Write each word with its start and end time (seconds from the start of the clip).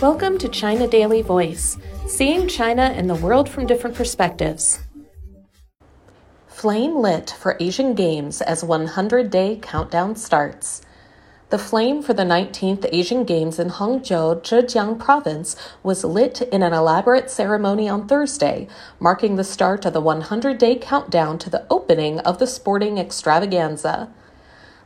Welcome 0.00 0.38
to 0.38 0.48
China 0.48 0.88
Daily 0.88 1.20
Voice, 1.20 1.76
seeing 2.06 2.48
China 2.48 2.84
and 2.84 3.10
the 3.10 3.14
world 3.14 3.50
from 3.50 3.66
different 3.66 3.94
perspectives. 3.94 4.80
Flame 6.48 6.96
lit 6.96 7.36
for 7.38 7.58
Asian 7.60 7.92
Games 7.92 8.40
as 8.40 8.64
100 8.64 9.30
day 9.30 9.58
countdown 9.60 10.16
starts. 10.16 10.80
The 11.50 11.58
flame 11.58 12.02
for 12.02 12.14
the 12.14 12.22
19th 12.22 12.88
Asian 12.90 13.24
Games 13.24 13.58
in 13.58 13.68
Hangzhou, 13.68 14.40
Zhejiang 14.40 14.98
Province 14.98 15.54
was 15.82 16.02
lit 16.02 16.40
in 16.40 16.62
an 16.62 16.72
elaborate 16.72 17.30
ceremony 17.30 17.86
on 17.86 18.08
Thursday, 18.08 18.68
marking 18.98 19.36
the 19.36 19.44
start 19.44 19.84
of 19.84 19.92
the 19.92 20.00
100 20.00 20.56
day 20.56 20.76
countdown 20.76 21.36
to 21.40 21.50
the 21.50 21.66
opening 21.68 22.20
of 22.20 22.38
the 22.38 22.46
sporting 22.46 22.96
extravaganza. 22.96 24.08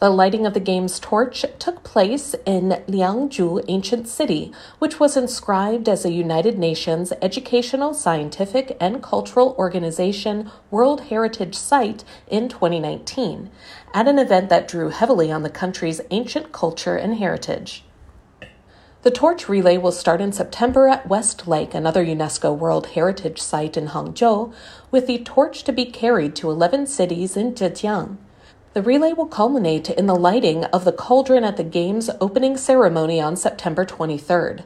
The 0.00 0.08
lighting 0.08 0.46
of 0.46 0.54
the 0.54 0.60
game's 0.60 0.98
torch 0.98 1.44
took 1.58 1.82
place 1.84 2.34
in 2.46 2.82
Liangzhu 2.88 3.62
Ancient 3.68 4.08
City, 4.08 4.50
which 4.78 4.98
was 4.98 5.14
inscribed 5.14 5.90
as 5.90 6.06
a 6.06 6.10
United 6.10 6.58
Nations 6.58 7.12
Educational, 7.20 7.92
Scientific, 7.92 8.78
and 8.80 9.02
Cultural 9.02 9.54
Organization 9.58 10.50
World 10.70 11.02
Heritage 11.02 11.54
Site 11.54 12.02
in 12.26 12.48
2019, 12.48 13.50
at 13.92 14.08
an 14.08 14.18
event 14.18 14.48
that 14.48 14.66
drew 14.66 14.88
heavily 14.88 15.30
on 15.30 15.42
the 15.42 15.50
country's 15.50 16.00
ancient 16.10 16.50
culture 16.50 16.96
and 16.96 17.16
heritage. 17.16 17.84
The 19.02 19.10
torch 19.10 19.50
relay 19.50 19.76
will 19.76 19.92
start 19.92 20.22
in 20.22 20.32
September 20.32 20.88
at 20.88 21.10
West 21.10 21.46
Lake, 21.46 21.74
another 21.74 22.02
UNESCO 22.02 22.56
World 22.56 22.86
Heritage 22.86 23.38
Site 23.38 23.76
in 23.76 23.88
Hangzhou, 23.88 24.54
with 24.90 25.06
the 25.06 25.18
torch 25.18 25.62
to 25.64 25.72
be 25.72 25.84
carried 25.84 26.34
to 26.36 26.50
11 26.50 26.86
cities 26.86 27.36
in 27.36 27.52
Zhejiang. 27.52 28.16
The 28.72 28.82
relay 28.82 29.12
will 29.12 29.26
culminate 29.26 29.90
in 29.90 30.06
the 30.06 30.14
lighting 30.14 30.64
of 30.66 30.84
the 30.84 30.92
cauldron 30.92 31.42
at 31.42 31.56
the 31.56 31.64
Games 31.64 32.08
opening 32.20 32.56
ceremony 32.56 33.20
on 33.20 33.34
September 33.34 33.84
23rd. 33.84 34.62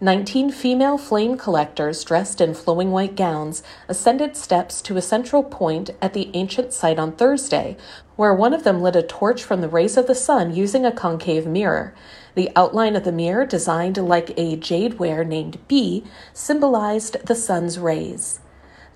19 0.00 0.50
female 0.50 0.96
flame 0.96 1.36
collectors 1.36 2.02
dressed 2.02 2.40
in 2.40 2.54
flowing 2.54 2.92
white 2.92 3.14
gowns 3.14 3.62
ascended 3.88 4.38
steps 4.38 4.80
to 4.80 4.96
a 4.96 5.02
central 5.02 5.42
point 5.42 5.90
at 6.00 6.14
the 6.14 6.30
ancient 6.32 6.72
site 6.72 6.98
on 6.98 7.12
Thursday, 7.12 7.76
where 8.16 8.32
one 8.32 8.54
of 8.54 8.64
them 8.64 8.80
lit 8.80 8.96
a 8.96 9.02
torch 9.02 9.42
from 9.44 9.60
the 9.60 9.68
rays 9.68 9.98
of 9.98 10.06
the 10.06 10.14
sun 10.14 10.54
using 10.54 10.86
a 10.86 10.92
concave 10.92 11.46
mirror. 11.46 11.92
The 12.36 12.50
outline 12.56 12.96
of 12.96 13.04
the 13.04 13.12
mirror, 13.12 13.44
designed 13.44 13.98
like 13.98 14.30
a 14.38 14.56
jadeware 14.56 15.26
named 15.26 15.58
bi, 15.68 16.02
symbolized 16.32 17.26
the 17.26 17.34
sun's 17.34 17.78
rays. 17.78 18.40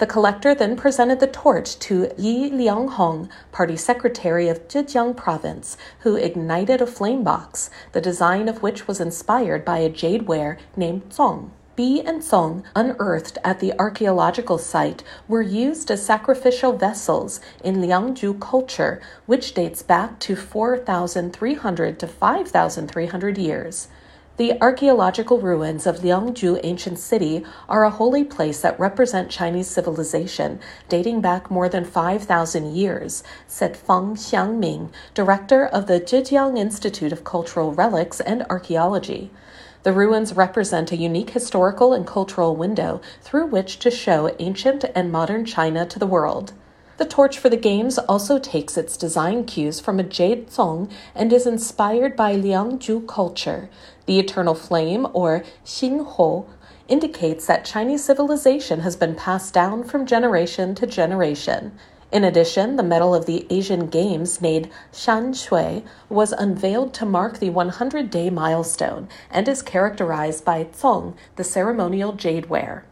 The 0.01 0.07
collector 0.07 0.55
then 0.55 0.77
presented 0.77 1.21
the 1.21 1.27
torch 1.27 1.79
to 1.81 2.11
Yi 2.17 2.51
Lianhong, 2.51 3.29
party 3.53 3.77
secretary 3.77 4.49
of 4.49 4.67
Zhejiang 4.67 5.15
province, 5.15 5.77
who 5.99 6.17
ignited 6.17 6.81
a 6.81 6.87
flame 6.87 7.23
box, 7.23 7.69
the 7.93 8.01
design 8.01 8.49
of 8.49 8.63
which 8.63 8.89
was 8.89 8.99
inspired 8.99 9.63
by 9.63 9.81
a 9.81 9.91
jadeware 9.91 10.57
named 10.75 11.11
Zong. 11.11 11.51
Bi 11.77 12.03
and 12.07 12.23
Zong, 12.23 12.65
unearthed 12.75 13.37
at 13.45 13.61
the 13.61 13.79
archaeological 13.79 14.57
site, 14.57 15.03
were 15.29 15.43
used 15.43 15.91
as 15.91 16.03
sacrificial 16.03 16.73
vessels 16.73 17.39
in 17.63 17.77
Liangzhu 17.77 18.41
culture, 18.41 19.03
which 19.27 19.53
dates 19.53 19.83
back 19.83 20.19
to 20.21 20.35
4,300 20.35 21.99
to 21.99 22.07
5,300 22.07 23.37
years. 23.37 23.89
The 24.41 24.59
archaeological 24.63 25.39
ruins 25.39 25.87
of 25.87 25.99
Liangzhu 25.99 26.61
Ancient 26.63 26.99
City 26.99 27.45
are 27.69 27.85
a 27.85 27.91
holy 27.91 28.25
place 28.25 28.63
that 28.63 28.81
represent 28.81 29.29
Chinese 29.29 29.69
civilization 29.69 30.61
dating 30.89 31.21
back 31.21 31.51
more 31.51 31.69
than 31.69 31.85
5,000 31.85 32.75
years, 32.75 33.23
said 33.47 33.77
Fang 33.77 34.15
Xiangming, 34.15 34.89
director 35.13 35.67
of 35.67 35.89
the 35.89 36.01
Zhejiang 36.01 36.57
Institute 36.57 37.13
of 37.13 37.23
Cultural 37.23 37.75
Relics 37.75 38.19
and 38.19 38.47
Archaeology. 38.49 39.31
The 39.83 39.93
ruins 39.93 40.35
represent 40.35 40.91
a 40.91 40.97
unique 40.97 41.33
historical 41.33 41.93
and 41.93 42.07
cultural 42.07 42.57
window 42.57 43.03
through 43.21 43.49
which 43.49 43.79
to 43.81 43.91
show 43.91 44.35
ancient 44.39 44.87
and 44.95 45.13
modern 45.13 45.45
China 45.45 45.85
to 45.85 45.99
the 45.99 46.07
world. 46.07 46.55
The 47.01 47.07
torch 47.07 47.39
for 47.39 47.49
the 47.49 47.57
games 47.57 47.97
also 47.97 48.39
takes 48.39 48.77
its 48.77 48.99
design 48.99 49.45
cues 49.45 49.81
from 49.81 49.99
a 49.99 50.03
jade 50.03 50.49
zong 50.49 50.91
and 51.15 51.33
is 51.33 51.47
inspired 51.47 52.15
by 52.15 52.37
Liangzhu 52.37 53.09
culture. 53.09 53.71
The 54.05 54.19
eternal 54.19 54.55
flame, 54.55 55.07
or 55.15 55.43
Xinhuo, 55.65 56.45
indicates 56.89 57.47
that 57.47 57.65
Chinese 57.65 58.05
civilization 58.05 58.81
has 58.81 58.97
been 58.97 59.15
passed 59.15 59.55
down 59.55 59.85
from 59.85 60.05
generation 60.05 60.75
to 60.75 60.87
generation. 60.87 61.73
In 62.13 62.23
addition, 62.23 62.77
the 62.77 62.83
medal 62.83 63.15
of 63.15 63.25
the 63.25 63.47
Asian 63.49 63.87
Games, 63.87 64.43
named 64.43 64.69
Shan 64.93 65.33
Shui, 65.33 65.83
was 66.11 66.33
unveiled 66.33 66.93
to 66.93 67.07
mark 67.07 67.39
the 67.39 67.49
100 67.49 68.11
day 68.11 68.29
milestone 68.29 69.09
and 69.31 69.49
is 69.49 69.63
characterized 69.63 70.45
by 70.45 70.65
Zong, 70.65 71.15
the 71.37 71.45
ceremonial 71.45 72.13
jade 72.13 72.45
jadeware. 72.45 72.83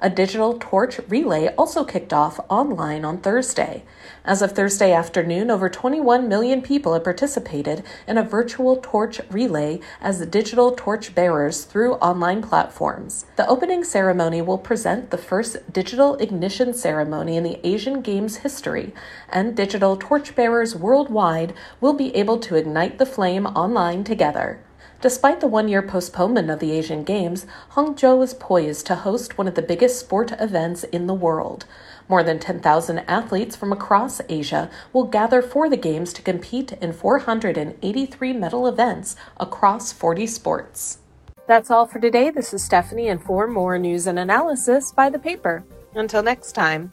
A 0.00 0.08
digital 0.08 0.56
torch 0.60 1.00
relay 1.08 1.52
also 1.56 1.82
kicked 1.82 2.12
off 2.12 2.38
online 2.48 3.04
on 3.04 3.18
Thursday. 3.18 3.82
As 4.24 4.42
of 4.42 4.52
Thursday 4.52 4.92
afternoon, 4.92 5.50
over 5.50 5.68
21 5.68 6.28
million 6.28 6.62
people 6.62 6.94
have 6.94 7.02
participated 7.02 7.82
in 8.06 8.16
a 8.16 8.22
virtual 8.22 8.76
torch 8.76 9.20
relay 9.28 9.80
as 10.00 10.24
digital 10.26 10.70
torch 10.70 11.16
bearers 11.16 11.64
through 11.64 11.94
online 11.94 12.42
platforms. 12.42 13.26
The 13.34 13.48
opening 13.48 13.82
ceremony 13.82 14.40
will 14.40 14.58
present 14.58 15.10
the 15.10 15.18
first 15.18 15.72
digital 15.72 16.14
ignition 16.18 16.74
ceremony 16.74 17.36
in 17.36 17.42
the 17.42 17.58
Asian 17.66 18.00
Games 18.00 18.36
history, 18.36 18.94
and 19.28 19.56
digital 19.56 19.96
torch 19.96 20.36
bearers 20.36 20.76
worldwide 20.76 21.54
will 21.80 21.94
be 21.94 22.14
able 22.14 22.38
to 22.38 22.54
ignite 22.54 22.98
the 22.98 23.06
flame 23.06 23.46
online 23.46 24.04
together. 24.04 24.60
Despite 25.00 25.38
the 25.38 25.46
one 25.46 25.68
year 25.68 25.80
postponement 25.80 26.50
of 26.50 26.58
the 26.58 26.72
Asian 26.72 27.04
Games, 27.04 27.46
Hangzhou 27.74 28.20
is 28.20 28.34
poised 28.34 28.84
to 28.86 28.96
host 28.96 29.38
one 29.38 29.46
of 29.46 29.54
the 29.54 29.62
biggest 29.62 30.00
sport 30.00 30.32
events 30.40 30.82
in 30.82 31.06
the 31.06 31.14
world. 31.14 31.66
More 32.08 32.24
than 32.24 32.40
10,000 32.40 32.98
athletes 33.06 33.54
from 33.54 33.72
across 33.72 34.20
Asia 34.28 34.68
will 34.92 35.04
gather 35.04 35.40
for 35.40 35.70
the 35.70 35.76
Games 35.76 36.12
to 36.14 36.22
compete 36.22 36.72
in 36.72 36.92
483 36.92 38.32
medal 38.32 38.66
events 38.66 39.14
across 39.38 39.92
40 39.92 40.26
sports. 40.26 40.98
That's 41.46 41.70
all 41.70 41.86
for 41.86 42.00
today. 42.00 42.30
This 42.30 42.52
is 42.52 42.64
Stephanie, 42.64 43.08
and 43.08 43.22
for 43.22 43.46
more 43.46 43.78
news 43.78 44.08
and 44.08 44.18
analysis, 44.18 44.90
buy 44.90 45.10
the 45.10 45.18
paper. 45.18 45.62
Until 45.94 46.24
next 46.24 46.52
time. 46.52 46.90